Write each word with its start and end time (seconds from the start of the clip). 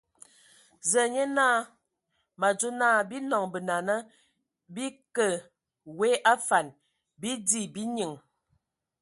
Zǝa 0.89 1.05
nye 1.13 1.23
naa 1.35 1.57
mǝ 2.39 2.45
adzo 2.51 2.69
naa, 2.79 2.97
bii 3.09 3.25
nɔŋ 3.29 3.43
benana, 3.53 3.95
bii 4.73 4.91
kǝ 5.15 5.27
w 5.99 5.99
a 6.09 6.11
afan, 6.33 6.67
bii 7.21 7.37
di, 7.47 7.61
bii 7.73 7.91
nyinŋ! 7.95 8.13